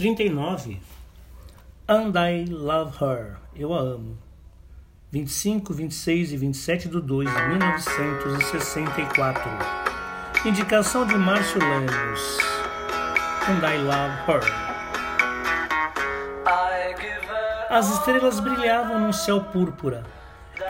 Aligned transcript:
39 0.00 0.80
And 1.86 2.14
I 2.16 2.46
Love 2.46 2.96
Her, 3.04 3.36
Eu 3.54 3.74
a 3.74 3.80
Amo. 3.80 4.16
25, 5.12 5.74
26 5.74 6.32
e 6.32 6.38
27 6.38 6.88
de 6.88 6.98
2 7.02 7.28
de 7.30 7.48
1964. 7.48 9.42
Indicação 10.46 11.06
de 11.06 11.14
Márcio 11.16 11.60
Lemos. 11.60 12.38
And 13.46 13.60
I 13.62 13.76
Love 13.76 14.14
Her. 14.26 14.40
As 17.68 17.92
estrelas 17.92 18.40
brilhavam 18.40 19.00
num 19.00 19.12
céu 19.12 19.44
púrpura. 19.44 20.06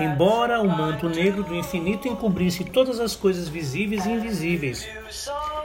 Embora 0.00 0.60
o 0.60 0.68
manto 0.68 1.08
negro 1.08 1.44
do 1.44 1.54
infinito 1.54 2.08
encobrisse 2.08 2.64
todas 2.64 2.98
as 2.98 3.14
coisas 3.14 3.48
visíveis 3.48 4.04
e 4.06 4.10
invisíveis, 4.10 4.88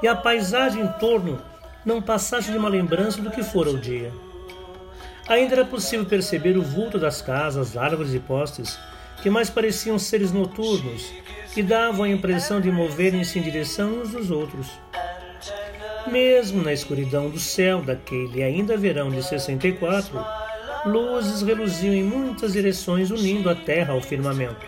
e 0.00 0.06
a 0.06 0.14
paisagem 0.14 0.84
em 0.84 0.92
torno 1.00 1.42
não 1.88 2.02
passasse 2.02 2.52
de 2.52 2.58
uma 2.58 2.68
lembrança 2.68 3.22
do 3.22 3.30
que 3.30 3.42
fora 3.42 3.70
o 3.70 3.78
dia. 3.78 4.12
Ainda 5.26 5.54
era 5.54 5.64
possível 5.64 6.04
perceber 6.04 6.54
o 6.58 6.62
vulto 6.62 6.98
das 6.98 7.22
casas, 7.22 7.78
árvores 7.78 8.12
e 8.12 8.18
postes, 8.18 8.78
que 9.22 9.30
mais 9.30 9.48
pareciam 9.48 9.98
seres 9.98 10.30
noturnos 10.30 11.10
e 11.56 11.62
davam 11.62 12.04
a 12.04 12.08
impressão 12.10 12.60
de 12.60 12.70
moverem-se 12.70 13.38
em 13.38 13.42
direção 13.42 14.02
uns 14.02 14.10
dos 14.10 14.30
outros. 14.30 14.66
Mesmo 16.06 16.62
na 16.62 16.74
escuridão 16.74 17.30
do 17.30 17.38
céu 17.38 17.80
daquele 17.80 18.42
ainda 18.42 18.76
verão 18.76 19.08
de 19.08 19.22
64, 19.22 20.22
luzes 20.84 21.40
reluziam 21.40 21.94
em 21.94 22.02
muitas 22.02 22.52
direções, 22.52 23.10
unindo 23.10 23.48
a 23.48 23.54
terra 23.54 23.94
ao 23.94 24.02
firmamento. 24.02 24.66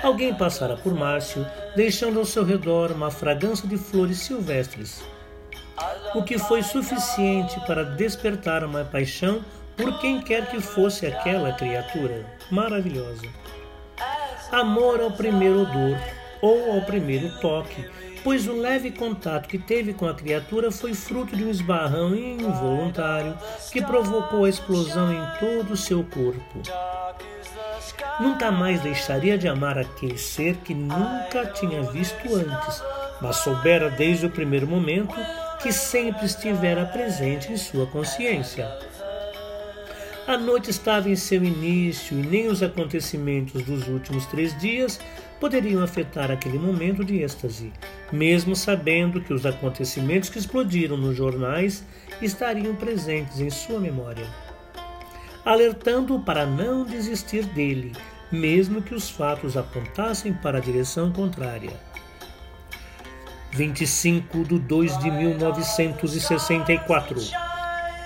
Alguém 0.00 0.32
passara 0.32 0.76
por 0.76 0.94
Márcio, 0.94 1.44
deixando 1.74 2.20
ao 2.20 2.24
seu 2.24 2.44
redor 2.44 2.92
uma 2.92 3.10
fragrância 3.10 3.68
de 3.68 3.76
flores 3.76 4.18
silvestres 4.18 5.02
o 6.16 6.22
que 6.22 6.38
foi 6.38 6.62
suficiente 6.62 7.60
para 7.66 7.84
despertar 7.84 8.64
uma 8.64 8.82
paixão 8.84 9.44
por 9.76 10.00
quem 10.00 10.18
quer 10.18 10.48
que 10.48 10.60
fosse 10.60 11.06
aquela 11.06 11.52
criatura 11.52 12.24
maravilhosa. 12.50 13.26
Amor 14.50 15.02
ao 15.02 15.10
primeiro 15.10 15.62
odor 15.62 15.98
ou 16.40 16.72
ao 16.72 16.80
primeiro 16.82 17.38
toque, 17.40 17.84
pois 18.24 18.48
o 18.48 18.56
leve 18.56 18.90
contato 18.90 19.46
que 19.46 19.58
teve 19.58 19.92
com 19.92 20.08
a 20.08 20.14
criatura 20.14 20.72
foi 20.72 20.94
fruto 20.94 21.36
de 21.36 21.44
um 21.44 21.50
esbarrão 21.50 22.14
involuntário 22.14 23.36
que 23.70 23.82
provocou 23.82 24.46
a 24.46 24.48
explosão 24.48 25.12
em 25.12 25.38
todo 25.38 25.72
o 25.72 25.76
seu 25.76 26.02
corpo. 26.02 26.62
Nunca 28.18 28.50
mais 28.50 28.80
deixaria 28.80 29.36
de 29.36 29.46
amar 29.46 29.76
aquele 29.76 30.16
ser 30.16 30.56
que 30.64 30.72
nunca 30.72 31.44
tinha 31.52 31.82
visto 31.82 32.34
antes, 32.34 32.82
mas 33.20 33.36
soubera 33.36 33.90
desde 33.90 34.24
o 34.24 34.30
primeiro 34.30 34.66
momento 34.66 35.14
que 35.66 35.72
sempre 35.72 36.26
estivera 36.26 36.86
presente 36.86 37.52
em 37.52 37.56
sua 37.56 37.88
consciência. 37.88 38.70
A 40.24 40.38
noite 40.38 40.70
estava 40.70 41.10
em 41.10 41.16
seu 41.16 41.42
início 41.42 42.16
e 42.16 42.22
nem 42.24 42.46
os 42.46 42.62
acontecimentos 42.62 43.64
dos 43.64 43.88
últimos 43.88 44.26
três 44.26 44.56
dias 44.60 45.00
poderiam 45.40 45.82
afetar 45.82 46.30
aquele 46.30 46.56
momento 46.56 47.04
de 47.04 47.20
êxtase, 47.20 47.72
mesmo 48.12 48.54
sabendo 48.54 49.20
que 49.20 49.34
os 49.34 49.44
acontecimentos 49.44 50.28
que 50.28 50.38
explodiram 50.38 50.96
nos 50.96 51.16
jornais 51.16 51.82
estariam 52.22 52.76
presentes 52.76 53.40
em 53.40 53.50
sua 53.50 53.80
memória, 53.80 54.28
alertando-o 55.44 56.20
para 56.20 56.46
não 56.46 56.84
desistir 56.84 57.44
dele, 57.44 57.90
mesmo 58.30 58.80
que 58.80 58.94
os 58.94 59.10
fatos 59.10 59.56
apontassem 59.56 60.32
para 60.32 60.58
a 60.58 60.60
direção 60.60 61.12
contrária. 61.12 61.72
25 63.56 64.44
de 64.44 64.58
2 64.58 64.98
de 64.98 65.10
1964. 65.10 67.16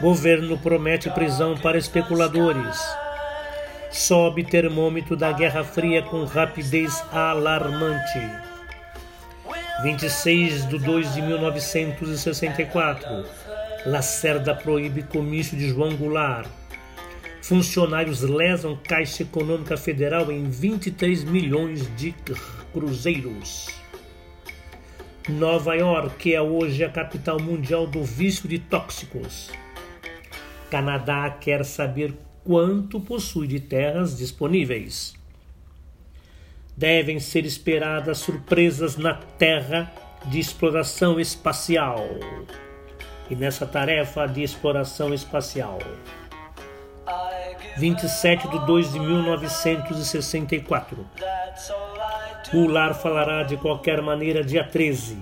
Governo 0.00 0.58
promete 0.58 1.08
prisão 1.10 1.56
para 1.56 1.78
especuladores. 1.78 2.76
Sobe 3.92 4.42
termômetro 4.42 5.16
da 5.16 5.30
Guerra 5.30 5.62
Fria 5.62 6.02
com 6.02 6.24
rapidez 6.24 7.00
alarmante. 7.12 8.18
26 9.84 10.68
de 10.68 10.80
2 10.80 11.14
de 11.14 11.22
1964. 11.22 13.24
Lacerda 13.86 14.52
proíbe 14.52 15.04
comício 15.04 15.56
de 15.56 15.68
João 15.68 15.94
Goulart. 15.94 16.48
Funcionários 17.40 18.22
lesam 18.22 18.76
Caixa 18.82 19.22
Econômica 19.22 19.76
Federal 19.76 20.32
em 20.32 20.50
23 20.50 21.22
milhões 21.22 21.88
de 21.96 22.12
cruzeiros. 22.72 23.85
Nova 25.28 25.74
York 25.74 26.32
é 26.32 26.40
hoje 26.40 26.84
a 26.84 26.88
capital 26.88 27.40
mundial 27.40 27.84
do 27.84 28.04
vício 28.04 28.48
de 28.48 28.60
tóxicos. 28.60 29.50
Canadá 30.70 31.28
quer 31.30 31.64
saber 31.64 32.14
quanto 32.44 33.00
possui 33.00 33.48
de 33.48 33.58
terras 33.58 34.16
disponíveis. 34.16 35.14
Devem 36.76 37.18
ser 37.18 37.44
esperadas 37.44 38.18
surpresas 38.18 38.96
na 38.96 39.14
Terra 39.14 39.92
de 40.26 40.38
exploração 40.38 41.18
espacial. 41.18 42.06
E 43.28 43.34
nessa 43.34 43.66
tarefa 43.66 44.26
de 44.26 44.44
exploração 44.44 45.12
espacial, 45.12 45.80
27 47.76 48.48
de 48.48 48.64
2 48.64 48.92
de 48.92 49.00
1964. 49.00 51.04
Goulart 52.52 53.00
falará 53.00 53.42
de 53.42 53.56
qualquer 53.56 54.00
maneira 54.00 54.44
dia 54.44 54.62
13. 54.62 55.18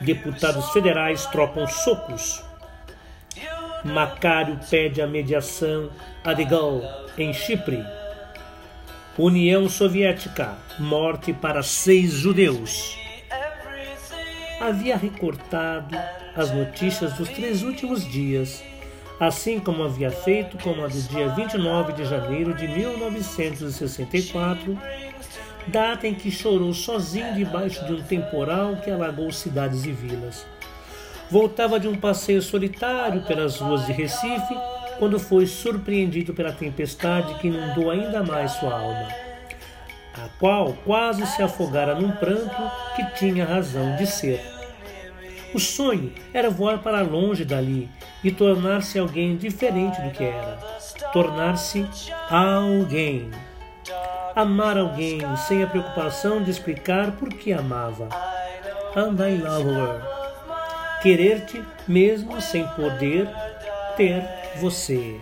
Deputados 0.00 0.70
federais 0.70 1.24
trocam 1.26 1.66
socos. 1.66 2.42
Macário 3.84 4.58
pede 4.68 5.00
a 5.00 5.06
mediação 5.06 5.90
a 6.24 6.32
De 6.32 6.44
Gaulle 6.44 6.86
em 7.16 7.32
Chipre. 7.32 7.84
União 9.16 9.68
Soviética, 9.68 10.56
morte 10.78 11.32
para 11.32 11.62
seis 11.62 12.12
judeus. 12.12 12.96
Havia 14.60 14.96
recortado 14.96 15.96
as 16.34 16.50
notícias 16.50 17.12
dos 17.14 17.28
três 17.28 17.62
últimos 17.62 18.08
dias, 18.08 18.64
assim 19.20 19.60
como 19.60 19.84
havia 19.84 20.10
feito 20.10 20.56
com 20.58 20.82
a 20.82 20.88
do 20.88 21.02
dia 21.02 21.28
29 21.28 21.92
de 21.92 22.04
janeiro 22.04 22.54
de 22.54 22.66
1964 22.66 24.76
data 25.66 26.06
em 26.06 26.14
que 26.14 26.30
chorou 26.30 26.72
sozinho 26.72 27.34
debaixo 27.34 27.84
de 27.86 27.92
um 27.92 28.02
temporal 28.02 28.76
que 28.76 28.90
alagou 28.90 29.30
cidades 29.30 29.84
e 29.84 29.92
vilas. 29.92 30.46
Voltava 31.30 31.80
de 31.80 31.88
um 31.88 31.96
passeio 31.96 32.42
solitário 32.42 33.22
pelas 33.22 33.58
ruas 33.58 33.86
de 33.86 33.92
Recife 33.92 34.54
quando 34.98 35.18
foi 35.18 35.46
surpreendido 35.46 36.34
pela 36.34 36.52
tempestade 36.52 37.34
que 37.36 37.48
inundou 37.48 37.90
ainda 37.90 38.22
mais 38.22 38.52
sua 38.52 38.78
alma, 38.78 39.08
a 40.14 40.28
qual 40.38 40.74
quase 40.84 41.26
se 41.26 41.42
afogara 41.42 41.94
num 41.94 42.12
pranto 42.12 42.70
que 42.94 43.04
tinha 43.14 43.44
razão 43.44 43.96
de 43.96 44.06
ser. 44.06 44.40
O 45.54 45.58
sonho 45.58 46.12
era 46.32 46.48
voar 46.48 46.78
para 46.78 47.02
longe 47.02 47.44
dali 47.44 47.88
e 48.24 48.30
tornar-se 48.30 48.98
alguém 48.98 49.36
diferente 49.36 50.00
do 50.00 50.10
que 50.10 50.24
era. 50.24 50.58
Tornar-se 51.12 51.86
alguém 52.30 53.30
amar 54.34 54.78
alguém 54.78 55.20
sem 55.48 55.62
a 55.62 55.66
preocupação 55.66 56.42
de 56.42 56.50
explicar 56.50 57.12
por 57.12 57.28
que 57.28 57.52
amava. 57.52 58.08
And 58.96 59.16
I 59.20 59.38
love 59.38 59.68
her. 59.68 60.00
Querer-te 61.02 61.62
mesmo 61.88 62.40
sem 62.40 62.66
poder 62.68 63.28
ter 63.96 64.24
você. 64.60 65.20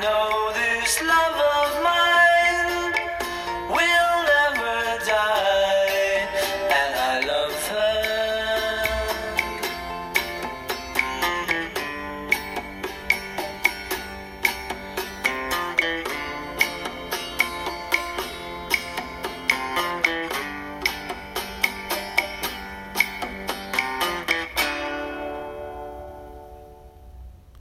know 0.00 0.35